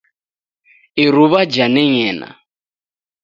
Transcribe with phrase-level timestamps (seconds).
[1.03, 2.29] Iruw'a janeng'ena.